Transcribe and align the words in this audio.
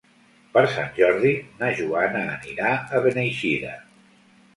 Per 0.53 0.61
Sant 0.75 0.87
Jordi 0.99 1.33
na 1.59 1.69
Joana 1.79 2.23
anirà 2.37 2.71
a 2.79 3.03
Beneixida. 3.05 3.75